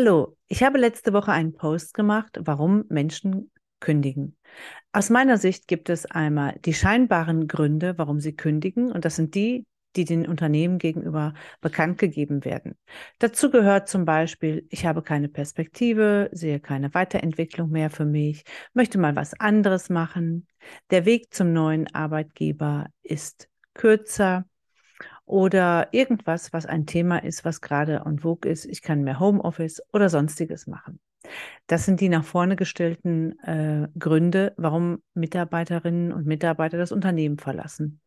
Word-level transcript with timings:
Hallo, 0.00 0.36
ich 0.46 0.62
habe 0.62 0.78
letzte 0.78 1.12
Woche 1.12 1.32
einen 1.32 1.54
Post 1.54 1.92
gemacht, 1.92 2.38
warum 2.44 2.84
Menschen 2.88 3.50
kündigen. 3.80 4.36
Aus 4.92 5.10
meiner 5.10 5.38
Sicht 5.38 5.66
gibt 5.66 5.88
es 5.88 6.06
einmal 6.06 6.56
die 6.64 6.72
scheinbaren 6.72 7.48
Gründe, 7.48 7.98
warum 7.98 8.20
sie 8.20 8.36
kündigen, 8.36 8.92
und 8.92 9.04
das 9.04 9.16
sind 9.16 9.34
die, 9.34 9.66
die 9.96 10.04
den 10.04 10.28
Unternehmen 10.28 10.78
gegenüber 10.78 11.34
bekannt 11.60 11.98
gegeben 11.98 12.44
werden. 12.44 12.78
Dazu 13.18 13.50
gehört 13.50 13.88
zum 13.88 14.04
Beispiel, 14.04 14.68
ich 14.70 14.86
habe 14.86 15.02
keine 15.02 15.28
Perspektive, 15.28 16.30
sehe 16.30 16.60
keine 16.60 16.94
Weiterentwicklung 16.94 17.68
mehr 17.68 17.90
für 17.90 18.04
mich, 18.04 18.44
möchte 18.74 18.98
mal 18.98 19.16
was 19.16 19.34
anderes 19.40 19.90
machen. 19.90 20.46
Der 20.92 21.06
Weg 21.06 21.34
zum 21.34 21.52
neuen 21.52 21.92
Arbeitgeber 21.92 22.86
ist 23.02 23.48
kürzer 23.74 24.44
oder 25.28 25.88
irgendwas, 25.92 26.52
was 26.52 26.66
ein 26.66 26.86
Thema 26.86 27.18
ist, 27.22 27.44
was 27.44 27.60
gerade 27.60 28.02
en 28.06 28.18
vogue 28.18 28.50
ist. 28.50 28.64
Ich 28.64 28.82
kann 28.82 29.02
mehr 29.02 29.20
Homeoffice 29.20 29.82
oder 29.92 30.08
sonstiges 30.08 30.66
machen. 30.66 31.00
Das 31.66 31.84
sind 31.84 32.00
die 32.00 32.08
nach 32.08 32.24
vorne 32.24 32.56
gestellten 32.56 33.38
äh, 33.40 33.88
Gründe, 33.98 34.54
warum 34.56 35.02
Mitarbeiterinnen 35.14 36.12
und 36.12 36.26
Mitarbeiter 36.26 36.78
das 36.78 36.92
Unternehmen 36.92 37.38
verlassen. 37.38 38.00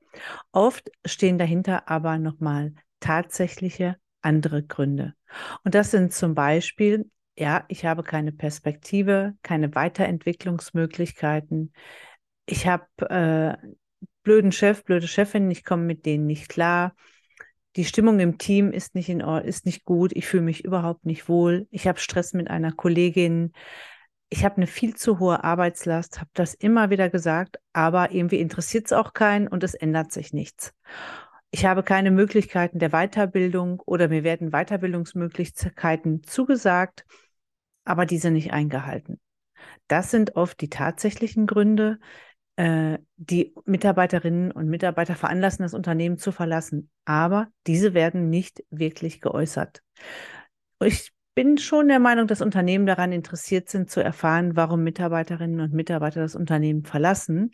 Oft 0.51 0.89
stehen 1.05 1.37
dahinter 1.37 1.87
aber 1.89 2.17
nochmal 2.17 2.73
tatsächliche 2.99 3.97
andere 4.21 4.63
Gründe. 4.63 5.13
Und 5.63 5.75
das 5.75 5.91
sind 5.91 6.13
zum 6.13 6.35
Beispiel, 6.35 7.09
ja, 7.37 7.65
ich 7.67 7.85
habe 7.85 8.03
keine 8.03 8.31
Perspektive, 8.31 9.35
keine 9.43 9.73
Weiterentwicklungsmöglichkeiten. 9.75 11.73
Ich 12.45 12.67
habe 12.67 12.85
äh, 13.09 13.55
blöden 14.23 14.51
Chef, 14.51 14.83
blöde 14.83 15.07
Chefin, 15.07 15.49
ich 15.51 15.63
komme 15.63 15.83
mit 15.83 16.05
denen 16.05 16.25
nicht 16.25 16.49
klar. 16.49 16.95
Die 17.75 17.85
Stimmung 17.85 18.19
im 18.19 18.37
Team 18.37 18.71
ist 18.71 18.95
nicht 18.95 19.09
in 19.09 19.21
Ordnung, 19.21 19.47
ist 19.47 19.65
nicht 19.65 19.85
gut. 19.85 20.11
Ich 20.13 20.27
fühle 20.27 20.43
mich 20.43 20.65
überhaupt 20.65 21.05
nicht 21.05 21.29
wohl. 21.29 21.67
Ich 21.71 21.87
habe 21.87 21.99
Stress 21.99 22.33
mit 22.33 22.49
einer 22.49 22.73
Kollegin. 22.73 23.53
Ich 24.29 24.43
habe 24.43 24.57
eine 24.57 24.67
viel 24.67 24.95
zu 24.95 25.19
hohe 25.19 25.43
Arbeitslast, 25.43 26.19
habe 26.19 26.29
das 26.33 26.53
immer 26.53 26.89
wieder 26.89 27.09
gesagt, 27.09 27.57
aber 27.73 28.11
irgendwie 28.11 28.39
interessiert 28.39 28.85
es 28.85 28.93
auch 28.93 29.13
keinen 29.13 29.47
und 29.47 29.63
es 29.63 29.73
ändert 29.73 30.11
sich 30.11 30.33
nichts. 30.33 30.73
Ich 31.49 31.65
habe 31.65 31.83
keine 31.83 32.11
Möglichkeiten 32.11 32.79
der 32.79 32.91
Weiterbildung 32.91 33.81
oder 33.85 34.07
mir 34.07 34.23
werden 34.23 34.51
Weiterbildungsmöglichkeiten 34.51 36.23
zugesagt, 36.23 37.05
aber 37.83 38.05
diese 38.05 38.31
nicht 38.31 38.53
eingehalten. 38.53 39.19
Das 39.87 40.11
sind 40.11 40.37
oft 40.37 40.61
die 40.61 40.69
tatsächlichen 40.69 41.47
Gründe, 41.47 41.99
die 43.17 43.55
Mitarbeiterinnen 43.65 44.51
und 44.51 44.67
Mitarbeiter 44.67 45.15
veranlassen, 45.15 45.63
das 45.63 45.73
Unternehmen 45.73 46.17
zu 46.17 46.31
verlassen. 46.31 46.89
Aber 47.05 47.47
diese 47.65 47.93
werden 47.93 48.29
nicht 48.29 48.63
wirklich 48.69 49.19
geäußert. 49.21 49.81
Ich 50.79 51.11
bin 51.33 51.57
schon 51.57 51.87
der 51.87 51.99
Meinung, 51.99 52.27
dass 52.27 52.41
Unternehmen 52.41 52.85
daran 52.85 53.11
interessiert 53.11 53.69
sind, 53.69 53.89
zu 53.89 54.03
erfahren, 54.03 54.55
warum 54.55 54.83
Mitarbeiterinnen 54.83 55.61
und 55.61 55.73
Mitarbeiter 55.73 56.19
das 56.19 56.35
Unternehmen 56.35 56.83
verlassen. 56.83 57.51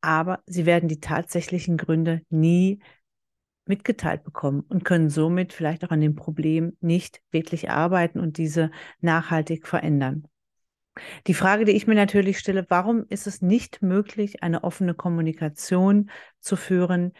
Aber 0.00 0.42
sie 0.46 0.64
werden 0.64 0.88
die 0.88 1.00
tatsächlichen 1.00 1.76
Gründe 1.76 2.22
nie 2.30 2.80
mitgeteilt 3.66 4.22
bekommen 4.22 4.60
und 4.68 4.84
können 4.84 5.10
somit 5.10 5.52
vielleicht 5.52 5.84
auch 5.84 5.90
an 5.90 6.00
dem 6.00 6.14
Problem 6.14 6.76
nicht 6.80 7.20
wirklich 7.30 7.68
arbeiten 7.68 8.20
und 8.20 8.38
diese 8.38 8.70
nachhaltig 9.00 9.66
verändern. 9.66 10.28
Die 11.26 11.34
Frage, 11.34 11.64
die 11.64 11.72
ich 11.72 11.86
mir 11.86 11.94
natürlich 11.94 12.38
stelle, 12.38 12.66
warum 12.68 13.04
ist 13.08 13.26
es 13.26 13.42
nicht 13.42 13.82
möglich, 13.82 14.42
eine 14.42 14.64
offene 14.64 14.94
Kommunikation 14.94 16.10
zu 16.40 16.56
führen, 16.56 17.12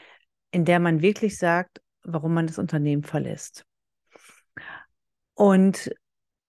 in 0.50 0.64
der 0.64 0.80
man 0.80 1.02
wirklich 1.02 1.38
sagt, 1.38 1.80
warum 2.02 2.34
man 2.34 2.46
das 2.46 2.58
Unternehmen 2.58 3.02
verlässt? 3.02 3.66
Und 5.34 5.90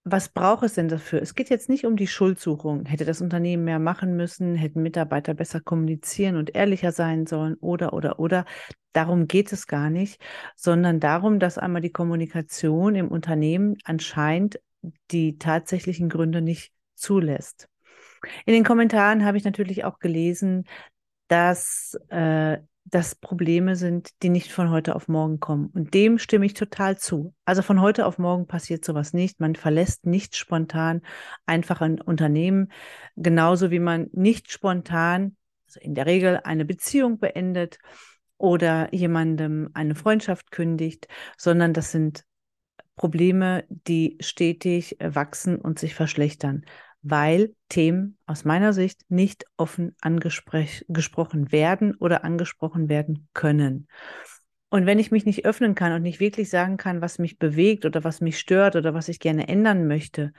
was 0.10 0.30
braucht 0.30 0.64
es 0.64 0.76
denn 0.76 0.88
dafür? 0.88 1.22
Es 1.22 1.36
geht 1.36 1.50
jetzt 1.50 1.68
nicht 1.68 1.86
um 1.86 1.98
die 1.98 2.08
Schuldsuchung. 2.08 2.86
Hätte 2.86 3.04
das 3.04 3.22
Unternehmen 3.22 3.66
mehr 3.66 3.80
machen 3.80 4.16
müssen, 4.16 4.56
hätten 4.56 4.82
Mitarbeiter 4.82 5.34
besser 5.34 5.60
kommunizieren 5.60 6.38
und 6.38 6.56
ehrlicher 6.56 6.94
sein 6.94 7.26
sollen 7.26 7.56
oder, 7.56 7.92
oder, 7.92 8.18
oder. 8.18 8.46
Darum 8.94 9.28
geht 9.28 9.52
es 9.52 9.68
gar 9.68 9.90
nicht, 9.90 10.22
sondern 10.56 11.02
darum, 11.02 11.40
dass 11.40 11.58
einmal 11.58 11.82
die 11.82 11.92
Kommunikation 11.92 12.96
im 12.96 13.10
Unternehmen 13.10 13.76
anscheinend 13.84 14.62
die 15.12 15.38
tatsächlichen 15.38 16.08
Gründe 16.08 16.42
nicht 16.42 16.72
zulässt. 16.98 17.70
In 18.46 18.54
den 18.54 18.64
Kommentaren 18.64 19.26
habe 19.26 19.38
ich 19.38 19.44
natürlich 19.44 19.86
auch 19.86 20.00
gelesen, 20.00 20.66
dass 21.28 21.98
äh, 22.10 22.58
das 22.90 23.16
Probleme 23.16 23.76
sind, 23.76 24.12
die 24.24 24.30
nicht 24.30 24.52
von 24.52 24.70
heute 24.70 24.96
auf 24.96 25.08
morgen 25.08 25.40
kommen. 25.40 25.68
Und 25.68 25.94
dem 25.94 26.20
stimme 26.20 26.46
ich 26.46 26.54
total 26.54 26.98
zu. 26.98 27.34
Also 27.44 27.62
von 27.62 27.82
heute 27.82 28.06
auf 28.06 28.18
morgen 28.18 28.48
passiert 28.48 28.86
sowas 28.86 29.14
nicht. 29.14 29.40
Man 29.40 29.56
verlässt 29.56 30.06
nicht 30.06 30.36
spontan 30.36 31.02
einfach 31.46 31.82
ein 31.82 32.00
Unternehmen, 32.00 32.72
genauso 33.16 33.72
wie 33.72 33.80
man 33.80 34.08
nicht 34.14 34.52
spontan, 34.52 35.36
also 35.68 35.82
in 35.82 35.96
der 35.96 36.06
Regel 36.06 36.40
eine 36.44 36.64
Beziehung 36.64 37.20
beendet 37.20 37.80
oder 38.38 38.94
jemandem 38.94 39.70
eine 39.74 39.96
Freundschaft 39.96 40.52
kündigt, 40.52 41.08
sondern 41.38 41.74
das 41.74 41.92
sind 41.92 42.24
Probleme, 42.96 43.66
die 43.70 44.18
stetig 44.22 44.98
wachsen 45.00 45.58
und 45.58 45.78
sich 45.78 45.94
verschlechtern 45.94 46.66
weil 47.02 47.54
Themen 47.70 48.18
aus 48.26 48.46
meiner 48.46 48.74
Sicht 48.74 49.02
nicht 49.10 49.46
offen 49.58 49.96
angesprochen 50.02 51.52
werden 51.52 51.96
oder 51.96 52.24
angesprochen 52.24 52.90
werden 52.90 53.28
können. 53.34 53.88
Und 54.70 54.86
wenn 54.86 55.00
ich 55.00 55.12
mich 55.12 55.26
nicht 55.26 55.46
öffnen 55.46 55.76
kann 55.76 55.94
und 55.94 56.02
nicht 56.02 56.20
wirklich 56.20 56.50
sagen 56.50 56.78
kann, 56.78 57.02
was 57.02 57.20
mich 57.20 57.40
bewegt 57.40 57.86
oder 57.86 58.04
was 58.04 58.20
mich 58.20 58.38
stört 58.38 58.76
oder 58.76 58.94
was 58.94 59.08
ich 59.08 59.20
gerne 59.20 59.48
ändern 59.48 59.88
möchte, 59.88 60.34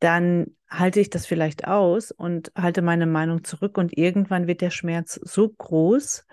dann 0.00 0.48
halte 0.68 1.00
ich 1.00 1.08
das 1.08 1.24
vielleicht 1.24 1.66
aus 1.66 2.10
und 2.10 2.50
halte 2.56 2.82
meine 2.82 3.06
Meinung 3.06 3.44
zurück 3.44 3.78
und 3.78 3.96
irgendwann 3.96 4.46
wird 4.46 4.60
der 4.60 4.70
Schmerz 4.70 5.20
so 5.22 5.48
groß, 5.48 6.26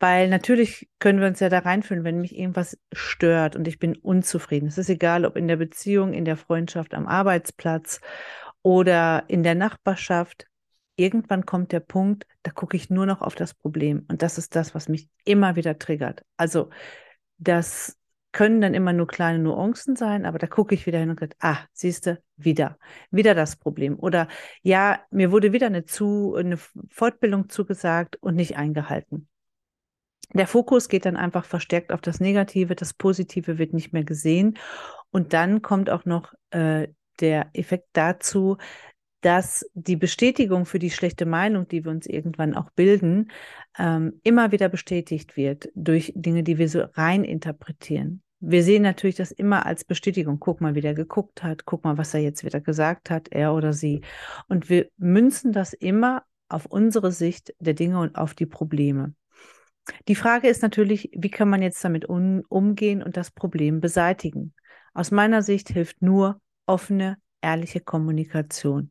weil 0.00 0.28
natürlich 0.28 0.88
können 0.98 1.20
wir 1.20 1.28
uns 1.28 1.40
ja 1.40 1.48
da 1.48 1.60
reinfühlen, 1.60 2.02
wenn 2.02 2.20
mich 2.20 2.36
irgendwas 2.36 2.78
stört 2.92 3.56
und 3.56 3.68
ich 3.68 3.78
bin 3.78 3.96
unzufrieden. 3.96 4.68
Es 4.68 4.78
ist 4.78 4.88
egal, 4.88 5.24
ob 5.26 5.36
in 5.36 5.48
der 5.48 5.56
Beziehung, 5.56 6.12
in 6.12 6.24
der 6.24 6.36
Freundschaft, 6.36 6.94
am 6.94 7.06
Arbeitsplatz 7.06 8.00
oder 8.64 9.24
in 9.28 9.44
der 9.44 9.54
Nachbarschaft. 9.54 10.46
Irgendwann 10.96 11.44
kommt 11.44 11.70
der 11.70 11.80
Punkt, 11.80 12.26
da 12.42 12.50
gucke 12.50 12.76
ich 12.76 12.90
nur 12.90 13.06
noch 13.06 13.20
auf 13.20 13.34
das 13.34 13.54
Problem. 13.54 14.06
Und 14.08 14.22
das 14.22 14.38
ist 14.38 14.56
das, 14.56 14.74
was 14.74 14.88
mich 14.88 15.08
immer 15.24 15.54
wieder 15.54 15.78
triggert. 15.78 16.24
Also 16.36 16.70
das 17.38 17.96
können 18.32 18.60
dann 18.60 18.74
immer 18.74 18.92
nur 18.92 19.06
kleine 19.06 19.38
Nuancen 19.38 19.96
sein, 19.96 20.24
aber 20.24 20.38
da 20.38 20.46
gucke 20.46 20.74
ich 20.74 20.86
wieder 20.86 20.98
hin 20.98 21.10
und 21.10 21.20
sage, 21.20 21.36
ah, 21.40 21.58
siehst 21.72 22.06
du, 22.06 22.20
wieder, 22.36 22.78
wieder 23.10 23.34
das 23.34 23.56
Problem. 23.56 23.98
Oder 23.98 24.28
ja, 24.62 25.00
mir 25.10 25.30
wurde 25.30 25.52
wieder 25.52 25.66
eine, 25.66 25.84
zu, 25.84 26.34
eine 26.34 26.56
Fortbildung 26.56 27.48
zugesagt 27.48 28.16
und 28.16 28.34
nicht 28.34 28.56
eingehalten. 28.56 29.28
Der 30.32 30.46
Fokus 30.48 30.88
geht 30.88 31.04
dann 31.04 31.16
einfach 31.16 31.44
verstärkt 31.44 31.92
auf 31.92 32.00
das 32.00 32.18
Negative, 32.18 32.74
das 32.74 32.94
Positive 32.94 33.58
wird 33.58 33.72
nicht 33.72 33.92
mehr 33.92 34.04
gesehen. 34.04 34.58
Und 35.10 35.32
dann 35.32 35.62
kommt 35.62 35.90
auch 35.90 36.04
noch 36.06 36.32
äh, 36.50 36.88
der 37.20 37.50
Effekt 37.52 37.88
dazu, 37.92 38.56
dass 39.20 39.64
die 39.72 39.96
Bestätigung 39.96 40.66
für 40.66 40.78
die 40.78 40.90
schlechte 40.90 41.24
Meinung, 41.24 41.66
die 41.66 41.84
wir 41.84 41.90
uns 41.90 42.06
irgendwann 42.06 42.54
auch 42.54 42.70
bilden, 42.70 43.30
ähm, 43.78 44.20
immer 44.22 44.52
wieder 44.52 44.68
bestätigt 44.68 45.36
wird 45.36 45.70
durch 45.74 46.12
Dinge, 46.14 46.42
die 46.42 46.58
wir 46.58 46.68
so 46.68 46.82
rein 46.92 47.24
interpretieren. 47.24 48.22
Wir 48.40 48.62
sehen 48.62 48.82
natürlich 48.82 49.16
das 49.16 49.32
immer 49.32 49.64
als 49.64 49.84
Bestätigung. 49.84 50.38
Guck 50.38 50.60
mal, 50.60 50.74
wie 50.74 50.82
der 50.82 50.92
geguckt 50.92 51.42
hat. 51.42 51.64
Guck 51.64 51.84
mal, 51.84 51.96
was 51.96 52.12
er 52.12 52.20
jetzt 52.20 52.44
wieder 52.44 52.60
gesagt 52.60 53.08
hat, 53.08 53.28
er 53.30 53.54
oder 53.54 53.72
sie. 53.72 54.02
Und 54.48 54.68
wir 54.68 54.90
münzen 54.98 55.52
das 55.52 55.72
immer 55.72 56.24
auf 56.50 56.66
unsere 56.66 57.10
Sicht 57.10 57.54
der 57.58 57.72
Dinge 57.72 57.98
und 58.00 58.16
auf 58.16 58.34
die 58.34 58.44
Probleme. 58.44 59.14
Die 60.08 60.14
Frage 60.14 60.48
ist 60.48 60.60
natürlich, 60.60 61.10
wie 61.14 61.30
kann 61.30 61.48
man 61.48 61.62
jetzt 61.62 61.82
damit 61.82 62.04
um, 62.04 62.42
umgehen 62.48 63.02
und 63.02 63.16
das 63.16 63.30
Problem 63.30 63.80
beseitigen? 63.80 64.52
Aus 64.92 65.10
meiner 65.10 65.42
Sicht 65.42 65.70
hilft 65.70 66.02
nur 66.02 66.40
offene, 66.66 67.18
ehrliche 67.40 67.80
Kommunikation. 67.80 68.90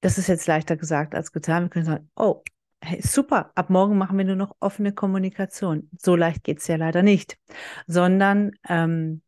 Das 0.00 0.18
ist 0.18 0.28
jetzt 0.28 0.46
leichter 0.46 0.76
gesagt 0.76 1.14
als 1.14 1.32
getan. 1.32 1.64
Wir 1.64 1.70
können 1.70 1.84
sagen, 1.84 2.10
oh, 2.16 2.42
hey, 2.80 3.00
super, 3.02 3.50
ab 3.54 3.70
morgen 3.70 3.98
machen 3.98 4.18
wir 4.18 4.24
nur 4.24 4.36
noch 4.36 4.56
offene 4.60 4.92
Kommunikation. 4.92 5.90
So 5.98 6.16
leicht 6.16 6.44
geht 6.44 6.58
es 6.58 6.66
ja 6.68 6.76
leider 6.76 7.02
nicht, 7.02 7.38
sondern 7.86 8.52
ähm, 8.68 9.22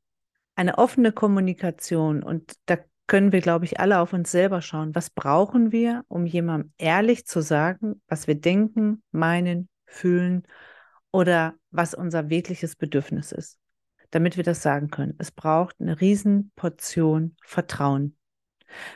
eine 0.54 0.78
offene 0.78 1.12
Kommunikation 1.12 2.22
und 2.22 2.52
da 2.66 2.78
können 3.06 3.32
wir, 3.32 3.40
glaube 3.40 3.64
ich, 3.64 3.80
alle 3.80 4.00
auf 4.00 4.12
uns 4.12 4.30
selber 4.30 4.60
schauen. 4.60 4.94
Was 4.94 5.10
brauchen 5.10 5.72
wir, 5.72 6.04
um 6.08 6.26
jemandem 6.26 6.72
ehrlich 6.76 7.26
zu 7.26 7.40
sagen, 7.40 8.02
was 8.06 8.26
wir 8.26 8.34
denken, 8.34 9.02
meinen, 9.10 9.68
fühlen 9.86 10.46
oder 11.10 11.54
was 11.70 11.94
unser 11.94 12.28
wirkliches 12.28 12.76
Bedürfnis 12.76 13.32
ist? 13.32 13.58
Damit 14.10 14.36
wir 14.36 14.44
das 14.44 14.62
sagen 14.62 14.90
können. 14.90 15.14
Es 15.18 15.30
braucht 15.30 15.76
eine 15.80 16.00
Riesenportion 16.00 17.36
Vertrauen. 17.44 18.14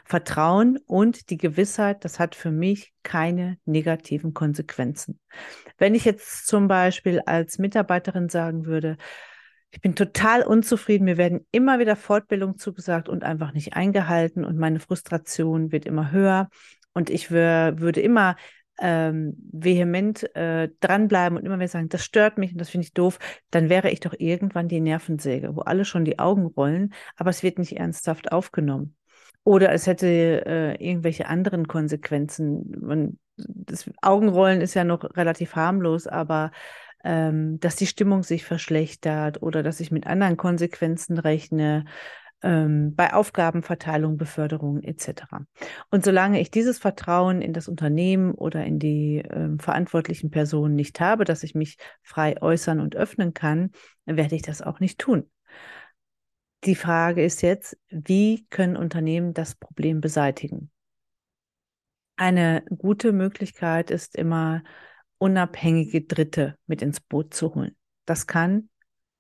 Vertrauen 0.05 0.79
und 0.87 1.31
die 1.31 1.39
Gewissheit, 1.39 2.05
das 2.05 2.19
hat 2.21 2.35
für 2.35 2.51
mich 2.51 2.93
keine 3.03 3.57
negativen 3.65 4.35
Konsequenzen. 4.35 5.19
Wenn 5.79 5.95
ich 5.95 6.05
jetzt 6.05 6.47
zum 6.47 6.69
Beispiel 6.69 7.21
als 7.25 7.59
Mitarbeiterin 7.59 8.29
sagen 8.29 8.67
würde, 8.67 8.99
Ich 9.71 9.81
bin 9.81 9.95
total 9.95 10.43
unzufrieden. 10.43 11.05
Mir 11.05 11.17
werden 11.17 11.47
immer 11.51 11.79
wieder 11.79 11.97
Fortbildungen 11.97 12.59
zugesagt 12.59 13.09
und 13.09 13.25
einfach 13.25 13.53
nicht 13.55 13.75
eingehalten 13.75 14.45
und 14.45 14.59
meine 14.59 14.81
Frustration 14.81 15.73
wird 15.73 15.87
immer 15.87 16.11
höher 16.13 16.51
und 16.93 17.09
ich 17.09 17.31
würde 17.31 18.01
immer 18.03 18.37
ähm, 18.81 19.37
vehement 19.53 20.35
äh, 20.35 20.69
dranbleiben 20.81 21.39
und 21.39 21.45
immer 21.45 21.59
wieder 21.59 21.69
sagen, 21.69 21.89
das 21.89 22.05
stört 22.05 22.39
mich 22.39 22.53
und 22.53 22.61
das 22.61 22.71
finde 22.71 22.87
ich 22.87 22.95
doof, 22.95 23.19
dann 23.51 23.69
wäre 23.69 23.91
ich 23.91 24.01
doch 24.01 24.15
irgendwann 24.19 24.69
die 24.69 24.81
Nervensäge, 24.81 25.55
wo 25.57 25.61
alle 25.61 25.85
schon 25.85 26.05
die 26.05 26.19
Augen 26.19 26.47
rollen, 26.47 26.93
aber 27.17 27.31
es 27.31 27.43
wird 27.43 27.59
nicht 27.59 27.77
ernsthaft 27.77 28.33
aufgenommen. 28.33 28.97
Oder 29.45 29.73
es 29.73 29.87
hätte 29.87 30.07
äh, 30.07 30.75
irgendwelche 30.85 31.27
anderen 31.27 31.67
Konsequenzen. 31.67 32.77
Man, 32.81 33.19
das 33.37 33.91
Augenrollen 34.01 34.61
ist 34.61 34.75
ja 34.75 34.85
noch 34.85 35.03
relativ 35.17 35.57
harmlos, 35.57 36.07
aber 36.07 36.53
ähm, 37.05 37.59
dass 37.59 37.75
die 37.75 37.89
Stimmung 37.89 38.23
sich 38.23 38.45
verschlechtert 38.45 39.43
oder 39.43 39.65
dass 39.65 39.81
ich 39.81 39.91
mit 39.91 40.07
anderen 40.07 40.37
Konsequenzen 40.37 41.19
rechne, 41.19 41.85
ähm, 42.43 42.95
bei 42.95 43.13
Aufgabenverteilung, 43.13 44.17
Beförderung 44.17 44.83
etc. 44.83 45.25
Und 45.91 46.05
solange 46.05 46.41
ich 46.41 46.51
dieses 46.51 46.79
Vertrauen 46.79 47.41
in 47.43 47.53
das 47.53 47.69
Unternehmen 47.69 48.33
oder 48.33 48.65
in 48.65 48.79
die 48.79 49.23
ähm, 49.31 49.59
verantwortlichen 49.59 50.31
Personen 50.31 50.75
nicht 50.75 51.01
habe, 51.01 51.25
dass 51.25 51.43
ich 51.43 51.55
mich 51.55 51.77
frei 52.03 52.41
äußern 52.41 52.81
und 52.81 52.97
öffnen 52.97 53.35
kann, 53.35 53.71
werde 54.05 54.35
ich 54.35 54.43
das 54.43 54.63
auch 54.63 54.81
nicht 54.81 54.99
tun. 54.99 55.31
Die 56.65 56.77
Frage 56.77 57.25
ist 57.25 57.43
jetzt, 57.43 57.77
wie 57.89 58.47
können 58.49 58.77
Unternehmen 58.77 59.35
das 59.35 59.55
Problem 59.55 60.01
beseitigen? 60.01 60.71
Eine 62.17 62.63
gute 62.69 63.13
Möglichkeit 63.13 63.91
ist 63.91 64.15
immer, 64.15 64.63
unabhängige 65.19 66.03
Dritte 66.03 66.57
mit 66.67 66.83
ins 66.83 67.01
Boot 67.01 67.35
zu 67.35 67.55
holen. 67.55 67.77
Das 68.05 68.27
kann 68.27 68.69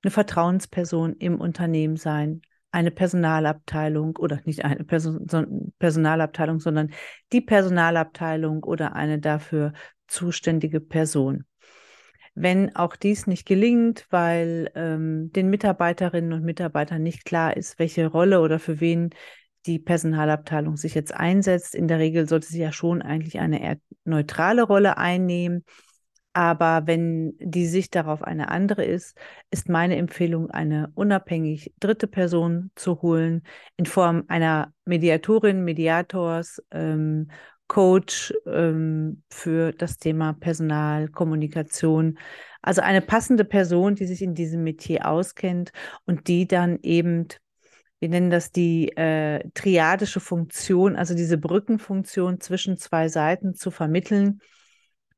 eine 0.02 0.10
Vertrauensperson 0.10 1.14
im 1.14 1.40
Unternehmen 1.40 1.96
sein, 1.96 2.42
eine 2.72 2.90
Personalabteilung 2.90 4.16
oder 4.16 4.40
nicht 4.44 4.64
eine 4.64 4.84
Person, 4.84 5.72
Personalabteilung, 5.78 6.58
sondern 6.58 6.90
die 7.32 7.42
Personalabteilung 7.42 8.64
oder 8.64 8.96
eine 8.96 9.18
dafür 9.18 9.74
zuständige 10.08 10.80
Person. 10.80 11.44
Wenn 12.34 12.74
auch 12.74 12.96
dies 12.96 13.26
nicht 13.26 13.46
gelingt, 13.46 14.06
weil 14.08 14.70
ähm, 14.74 15.30
den 15.32 15.50
Mitarbeiterinnen 15.50 16.32
und 16.32 16.44
Mitarbeitern 16.44 17.02
nicht 17.02 17.26
klar 17.26 17.56
ist, 17.56 17.78
welche 17.78 18.06
Rolle 18.06 18.40
oder 18.40 18.58
für 18.58 18.80
wen 18.80 19.10
die 19.66 19.78
Personalabteilung 19.78 20.78
sich 20.78 20.94
jetzt 20.94 21.14
einsetzt, 21.14 21.74
in 21.74 21.88
der 21.88 21.98
Regel 21.98 22.26
sollte 22.26 22.46
sie 22.46 22.60
ja 22.60 22.72
schon 22.72 23.02
eigentlich 23.02 23.38
eine 23.38 23.62
eher 23.62 23.76
neutrale 24.04 24.62
Rolle 24.62 24.96
einnehmen 24.96 25.64
aber 26.32 26.86
wenn 26.86 27.34
die 27.38 27.66
Sicht 27.66 27.94
darauf 27.94 28.22
eine 28.22 28.50
andere 28.50 28.84
ist, 28.84 29.16
ist 29.50 29.68
meine 29.68 29.96
Empfehlung, 29.96 30.50
eine 30.50 30.90
unabhängig 30.94 31.74
dritte 31.78 32.06
Person 32.06 32.70
zu 32.74 33.02
holen, 33.02 33.42
in 33.76 33.86
Form 33.86 34.24
einer 34.28 34.72
Mediatorin, 34.84 35.64
Mediators, 35.64 36.62
ähm, 36.70 37.30
Coach 37.68 38.34
ähm, 38.46 39.22
für 39.30 39.72
das 39.72 39.98
Thema 39.98 40.32
Personal, 40.34 41.08
Kommunikation. 41.08 42.18
Also 42.60 42.80
eine 42.82 43.00
passende 43.02 43.44
Person, 43.44 43.94
die 43.94 44.06
sich 44.06 44.22
in 44.22 44.34
diesem 44.34 44.62
Metier 44.62 45.08
auskennt 45.08 45.72
und 46.04 46.28
die 46.28 46.46
dann 46.46 46.78
eben 46.82 47.28
wir 47.98 48.08
nennen 48.08 48.30
das 48.30 48.50
die 48.50 48.88
äh, 48.96 49.48
triadische 49.54 50.18
Funktion, 50.18 50.96
also 50.96 51.14
diese 51.14 51.38
Brückenfunktion 51.38 52.40
zwischen 52.40 52.76
zwei 52.76 53.08
Seiten 53.08 53.54
zu 53.54 53.70
vermitteln 53.70 54.40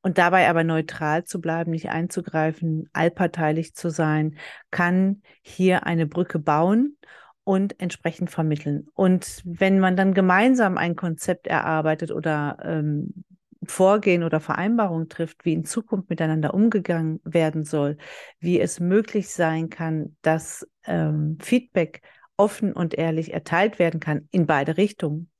und 0.05 0.19
dabei 0.19 0.51
aber 0.51 0.65
neutral 0.65 1.25
zu 1.25 1.41
bleiben, 1.41 1.71
nicht 1.71 1.89
einzugreifen, 1.89 2.91
allparteilich 2.93 3.75
zu 3.75 3.89
sein, 3.89 4.37
kann 4.71 5.23
hier 5.41 5.87
eine 5.87 6.07
Brücke 6.07 6.39
bauen 6.39 6.99
und 7.43 7.81
entsprechend 7.81 8.31
vermitteln. 8.31 8.87
Und 8.93 9.41
wenn 9.47 9.81
man 9.81 9.97
dann 9.97 10.13
gemeinsam 10.13 10.77
ein 10.77 10.95
Konzept 10.95 11.47
erarbeitet 11.47 12.13
oder 12.13 12.59
ähm, 12.63 13.25
Vorgehen 13.67 14.25
oder 14.25 14.41
Vereinbarung 14.41 15.09
trifft, 15.09 15.47
wie 15.47 15.55
in 15.55 15.65
Zukunft 15.65 16.11
miteinander 16.11 16.53
umgegangen 16.53 17.23
werden 17.25 17.65
soll, 17.65 17.97
wie 18.41 18.61
es 18.61 18.81
möglich 18.81 19.31
sein 19.31 19.71
kann, 19.71 20.19
dass 20.21 20.69
ähm, 20.85 21.39
Feedback 21.41 22.03
offen 22.37 22.75
und 22.75 22.93
ehrlich 22.93 23.33
erteilt 23.33 23.79
werden 23.79 24.01
kann 24.01 24.29
in 24.33 24.45
beide 24.45 24.77
Richtungen, 24.77 25.31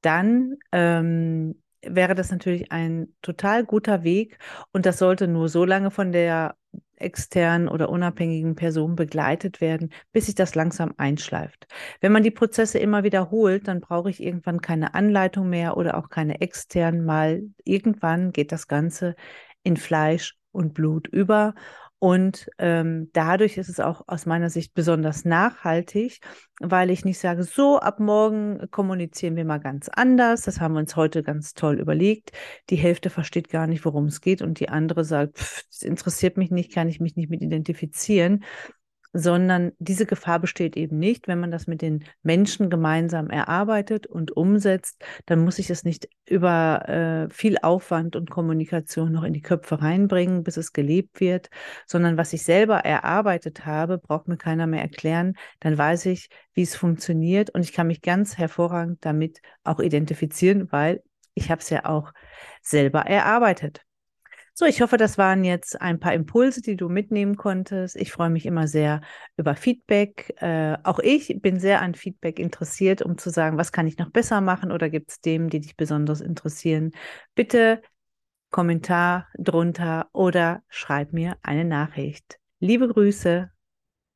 dann 0.00 0.56
ähm, 0.72 1.60
wäre 1.82 2.14
das 2.14 2.30
natürlich 2.30 2.72
ein 2.72 3.14
total 3.22 3.64
guter 3.64 4.02
Weg 4.02 4.38
und 4.72 4.86
das 4.86 4.98
sollte 4.98 5.28
nur 5.28 5.48
so 5.48 5.64
lange 5.64 5.90
von 5.90 6.12
der 6.12 6.56
externen 6.96 7.68
oder 7.68 7.88
unabhängigen 7.90 8.56
Person 8.56 8.96
begleitet 8.96 9.60
werden, 9.60 9.92
bis 10.12 10.26
sich 10.26 10.34
das 10.34 10.54
langsam 10.54 10.94
einschleift. 10.96 11.66
Wenn 12.00 12.12
man 12.12 12.22
die 12.24 12.30
Prozesse 12.32 12.78
immer 12.78 13.04
wiederholt, 13.04 13.68
dann 13.68 13.80
brauche 13.80 14.10
ich 14.10 14.22
irgendwann 14.22 14.60
keine 14.60 14.94
Anleitung 14.94 15.48
mehr 15.48 15.76
oder 15.76 15.96
auch 15.96 16.08
keine 16.10 16.40
externen, 16.40 17.04
mal 17.04 17.42
irgendwann 17.64 18.32
geht 18.32 18.52
das 18.52 18.66
Ganze 18.66 19.14
in 19.62 19.76
Fleisch 19.76 20.36
und 20.50 20.74
Blut 20.74 21.06
über 21.06 21.54
und 22.00 22.48
ähm, 22.58 23.10
dadurch 23.12 23.56
ist 23.56 23.68
es 23.68 23.80
auch 23.80 24.02
aus 24.06 24.24
meiner 24.24 24.50
Sicht 24.50 24.72
besonders 24.72 25.24
nachhaltig, 25.24 26.20
weil 26.60 26.90
ich 26.90 27.04
nicht 27.04 27.18
sage, 27.18 27.42
so 27.42 27.80
ab 27.80 27.98
morgen 27.98 28.70
kommunizieren 28.70 29.34
wir 29.34 29.44
mal 29.44 29.58
ganz 29.58 29.88
anders. 29.88 30.42
Das 30.42 30.60
haben 30.60 30.74
wir 30.74 30.80
uns 30.80 30.94
heute 30.94 31.24
ganz 31.24 31.54
toll 31.54 31.80
überlegt. 31.80 32.30
Die 32.70 32.76
Hälfte 32.76 33.10
versteht 33.10 33.48
gar 33.48 33.66
nicht, 33.66 33.84
worum 33.84 34.06
es 34.06 34.20
geht 34.20 34.42
und 34.42 34.60
die 34.60 34.68
andere 34.68 35.04
sagt, 35.04 35.38
pff, 35.38 35.64
das 35.70 35.82
interessiert 35.82 36.36
mich 36.36 36.50
nicht, 36.52 36.72
kann 36.72 36.88
ich 36.88 37.00
mich 37.00 37.16
nicht 37.16 37.30
mit 37.30 37.42
identifizieren 37.42 38.44
sondern 39.12 39.72
diese 39.78 40.06
Gefahr 40.06 40.38
besteht 40.38 40.76
eben 40.76 40.98
nicht, 40.98 41.28
wenn 41.28 41.40
man 41.40 41.50
das 41.50 41.66
mit 41.66 41.82
den 41.82 42.04
Menschen 42.22 42.70
gemeinsam 42.70 43.30
erarbeitet 43.30 44.06
und 44.06 44.36
umsetzt, 44.36 45.02
dann 45.26 45.44
muss 45.44 45.58
ich 45.58 45.70
es 45.70 45.84
nicht 45.84 46.08
über 46.26 46.88
äh, 46.88 47.32
viel 47.32 47.58
Aufwand 47.62 48.16
und 48.16 48.30
Kommunikation 48.30 49.12
noch 49.12 49.22
in 49.22 49.32
die 49.32 49.42
Köpfe 49.42 49.80
reinbringen, 49.80 50.44
bis 50.44 50.56
es 50.56 50.72
gelebt 50.72 51.20
wird, 51.20 51.48
sondern 51.86 52.16
was 52.16 52.32
ich 52.32 52.42
selber 52.42 52.78
erarbeitet 52.78 53.64
habe, 53.66 53.98
braucht 53.98 54.28
mir 54.28 54.36
keiner 54.36 54.66
mehr 54.66 54.82
erklären, 54.82 55.34
dann 55.60 55.78
weiß 55.78 56.06
ich, 56.06 56.28
wie 56.52 56.62
es 56.62 56.76
funktioniert 56.76 57.50
und 57.50 57.62
ich 57.62 57.72
kann 57.72 57.86
mich 57.86 58.02
ganz 58.02 58.36
hervorragend 58.36 59.04
damit 59.04 59.40
auch 59.64 59.80
identifizieren, 59.80 60.70
weil 60.70 61.02
ich 61.34 61.50
habe 61.50 61.60
es 61.60 61.70
ja 61.70 61.84
auch 61.84 62.12
selber 62.62 63.02
erarbeitet. 63.02 63.82
So, 64.60 64.64
ich 64.64 64.80
hoffe, 64.80 64.96
das 64.96 65.18
waren 65.18 65.44
jetzt 65.44 65.80
ein 65.80 66.00
paar 66.00 66.12
Impulse, 66.14 66.60
die 66.60 66.74
du 66.76 66.88
mitnehmen 66.88 67.36
konntest. 67.36 67.94
Ich 67.94 68.10
freue 68.10 68.28
mich 68.28 68.44
immer 68.44 68.66
sehr 68.66 69.02
über 69.36 69.54
Feedback. 69.54 70.34
Äh, 70.40 70.76
auch 70.82 70.98
ich 70.98 71.40
bin 71.40 71.60
sehr 71.60 71.80
an 71.80 71.94
Feedback 71.94 72.40
interessiert, 72.40 73.00
um 73.00 73.16
zu 73.18 73.30
sagen, 73.30 73.56
was 73.56 73.70
kann 73.70 73.86
ich 73.86 73.98
noch 73.98 74.10
besser 74.10 74.40
machen 74.40 74.72
oder 74.72 74.90
gibt 74.90 75.12
es 75.12 75.20
Themen, 75.20 75.48
die 75.48 75.60
dich 75.60 75.76
besonders 75.76 76.20
interessieren. 76.20 76.90
Bitte 77.36 77.82
Kommentar 78.50 79.28
drunter 79.38 80.08
oder 80.12 80.64
schreib 80.68 81.12
mir 81.12 81.36
eine 81.42 81.64
Nachricht. 81.64 82.40
Liebe 82.58 82.88
Grüße. 82.88 83.52